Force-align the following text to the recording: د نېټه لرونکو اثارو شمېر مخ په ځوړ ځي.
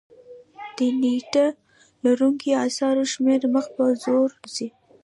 د 0.77 0.79
نېټه 1.01 1.45
لرونکو 2.03 2.49
اثارو 2.65 3.03
شمېر 3.13 3.41
مخ 3.53 3.65
په 3.75 3.83
ځوړ 4.01 4.27
ځي. 4.55 4.67